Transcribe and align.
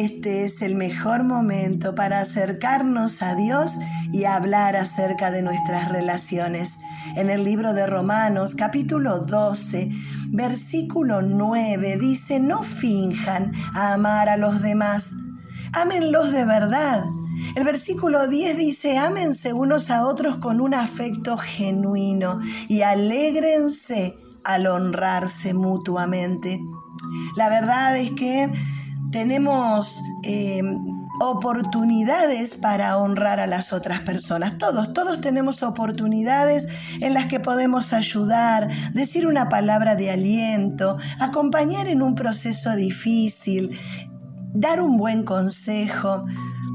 este 0.00 0.44
es 0.44 0.60
el 0.62 0.74
mejor 0.74 1.22
momento 1.22 1.94
para 1.94 2.20
acercarnos 2.20 3.22
a 3.22 3.34
Dios 3.34 3.70
y 4.12 4.24
hablar 4.24 4.76
acerca 4.76 5.30
de 5.30 5.42
nuestras 5.42 5.90
relaciones. 5.92 6.72
En 7.14 7.30
el 7.30 7.44
libro 7.44 7.74
de 7.74 7.86
Romanos 7.86 8.54
capítulo 8.56 9.20
12, 9.20 9.90
versículo 10.30 11.22
9 11.22 11.96
dice, 11.98 12.40
no 12.40 12.62
finjan 12.64 13.52
amar 13.72 14.28
a 14.28 14.36
los 14.36 14.62
demás, 14.62 15.10
ámenlos 15.72 16.32
de 16.32 16.44
verdad. 16.44 17.04
El 17.54 17.62
versículo 17.62 18.26
10 18.26 18.56
dice, 18.56 18.98
ámense 18.98 19.52
unos 19.52 19.90
a 19.90 20.06
otros 20.06 20.38
con 20.38 20.60
un 20.60 20.74
afecto 20.74 21.38
genuino 21.38 22.40
y 22.68 22.82
alégrense 22.82 24.18
al 24.42 24.66
honrarse 24.66 25.54
mutuamente. 25.54 26.60
La 27.36 27.48
verdad 27.48 27.96
es 27.96 28.10
que 28.12 28.50
tenemos 29.14 30.02
eh, 30.24 30.60
oportunidades 31.20 32.56
para 32.56 32.98
honrar 32.98 33.38
a 33.38 33.46
las 33.46 33.72
otras 33.72 34.00
personas. 34.00 34.58
Todos, 34.58 34.92
todos 34.92 35.20
tenemos 35.20 35.62
oportunidades 35.62 36.66
en 37.00 37.14
las 37.14 37.26
que 37.26 37.38
podemos 37.38 37.92
ayudar, 37.92 38.68
decir 38.92 39.28
una 39.28 39.48
palabra 39.48 39.94
de 39.94 40.10
aliento, 40.10 40.96
acompañar 41.20 41.86
en 41.86 42.02
un 42.02 42.16
proceso 42.16 42.74
difícil, 42.74 43.78
dar 44.52 44.82
un 44.82 44.96
buen 44.96 45.22
consejo. 45.22 46.24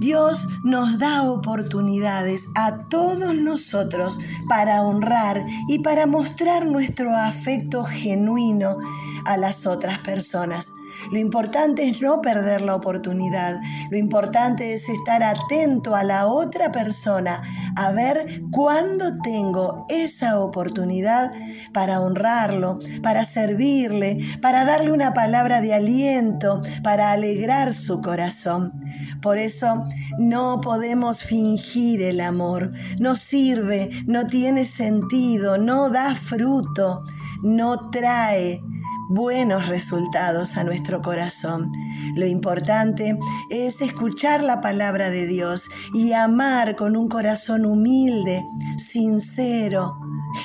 Dios 0.00 0.48
nos 0.64 0.98
da 0.98 1.30
oportunidades 1.30 2.42
a 2.56 2.88
todos 2.88 3.32
nosotros 3.36 4.18
para 4.48 4.82
honrar 4.82 5.46
y 5.68 5.78
para 5.84 6.06
mostrar 6.06 6.66
nuestro 6.66 7.14
afecto 7.14 7.84
genuino 7.84 8.78
a 9.24 9.36
las 9.36 9.68
otras 9.68 10.00
personas. 10.00 10.66
Lo 11.12 11.18
importante 11.18 11.88
es 11.88 12.00
no 12.00 12.20
perder 12.20 12.60
la 12.60 12.74
oportunidad. 12.74 13.60
Lo 13.90 13.96
importante 13.96 14.74
es 14.74 14.88
estar 14.88 15.22
atento 15.22 15.94
a 15.94 16.04
la 16.04 16.26
otra 16.26 16.72
persona, 16.72 17.42
a 17.76 17.92
ver 17.92 18.42
cuándo 18.50 19.18
tengo 19.22 19.86
esa 19.88 20.40
oportunidad 20.40 21.32
para 21.72 22.00
honrarlo, 22.00 22.78
para 23.02 23.24
servirle, 23.24 24.18
para 24.40 24.64
darle 24.64 24.92
una 24.92 25.12
palabra 25.12 25.60
de 25.60 25.74
aliento, 25.74 26.60
para 26.82 27.12
alegrar 27.12 27.74
su 27.74 28.00
corazón. 28.00 28.72
Por 29.20 29.38
eso 29.38 29.84
no 30.18 30.60
podemos 30.60 31.22
fingir 31.22 32.02
el 32.02 32.20
amor. 32.20 32.72
No 32.98 33.16
sirve, 33.16 33.90
no 34.06 34.26
tiene 34.26 34.64
sentido, 34.64 35.58
no 35.58 35.90
da 35.90 36.14
fruto, 36.14 37.04
no 37.42 37.90
trae 37.90 38.62
buenos 39.08 39.68
resultados 39.68 40.56
a 40.56 40.64
nuestro 40.64 41.02
corazón. 41.02 41.72
Lo 42.14 42.26
importante 42.26 43.18
es 43.50 43.80
escuchar 43.80 44.42
la 44.42 44.60
palabra 44.60 45.10
de 45.10 45.26
Dios 45.26 45.68
y 45.92 46.12
amar 46.12 46.76
con 46.76 46.96
un 46.96 47.08
corazón 47.08 47.64
humilde, 47.64 48.44
sincero, 48.78 49.98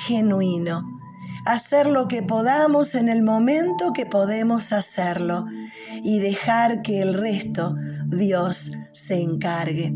genuino. 0.06 0.82
Hacer 1.46 1.86
lo 1.86 2.06
que 2.06 2.22
podamos 2.22 2.94
en 2.94 3.08
el 3.08 3.22
momento 3.22 3.92
que 3.92 4.04
podemos 4.04 4.72
hacerlo 4.72 5.46
y 6.02 6.18
dejar 6.18 6.82
que 6.82 7.00
el 7.00 7.14
resto 7.14 7.74
Dios 8.06 8.72
se 8.92 9.22
encargue. 9.22 9.94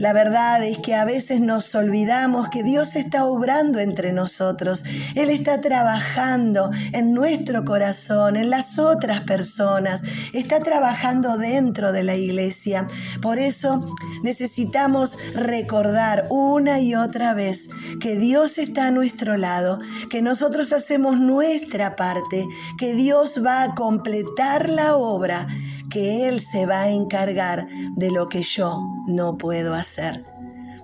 La 0.00 0.14
verdad 0.14 0.64
es 0.64 0.78
que 0.78 0.94
a 0.94 1.04
veces 1.04 1.42
nos 1.42 1.74
olvidamos 1.74 2.48
que 2.48 2.62
Dios 2.62 2.96
está 2.96 3.26
obrando 3.26 3.80
entre 3.80 4.14
nosotros. 4.14 4.82
Él 5.14 5.28
está 5.28 5.60
trabajando 5.60 6.70
en 6.94 7.12
nuestro 7.12 7.66
corazón, 7.66 8.36
en 8.36 8.48
las 8.48 8.78
otras 8.78 9.20
personas. 9.20 10.00
Está 10.32 10.60
trabajando 10.60 11.36
dentro 11.36 11.92
de 11.92 12.02
la 12.02 12.16
iglesia. 12.16 12.88
Por 13.20 13.38
eso 13.38 13.94
necesitamos 14.22 15.18
recordar 15.34 16.28
una 16.30 16.80
y 16.80 16.94
otra 16.94 17.34
vez 17.34 17.68
que 18.00 18.16
Dios 18.16 18.56
está 18.56 18.86
a 18.86 18.90
nuestro 18.92 19.36
lado, 19.36 19.80
que 20.08 20.22
nosotros 20.22 20.72
hacemos 20.72 21.20
nuestra 21.20 21.94
parte, 21.94 22.46
que 22.78 22.94
Dios 22.94 23.42
va 23.44 23.64
a 23.64 23.74
completar 23.74 24.70
la 24.70 24.96
obra 24.96 25.46
que 25.90 26.28
Él 26.28 26.40
se 26.40 26.66
va 26.66 26.82
a 26.82 26.90
encargar 26.90 27.68
de 27.96 28.10
lo 28.10 28.28
que 28.28 28.42
yo 28.42 28.80
no 29.06 29.36
puedo 29.36 29.74
hacer. 29.74 30.24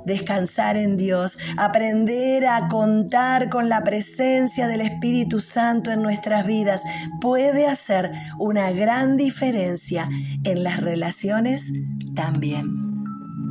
Descansar 0.04 0.76
en 0.76 0.96
Dios, 0.96 1.36
aprender 1.56 2.46
a 2.46 2.68
contar 2.68 3.48
con 3.48 3.68
la 3.68 3.82
presencia 3.82 4.68
del 4.68 4.80
Espíritu 4.80 5.40
Santo 5.40 5.90
en 5.90 6.00
nuestras 6.00 6.46
vidas 6.46 6.82
puede 7.20 7.66
hacer 7.66 8.12
una 8.38 8.70
gran 8.70 9.16
diferencia 9.16 10.08
en 10.44 10.62
las 10.62 10.80
relaciones 10.80 11.72
también. 12.14 12.85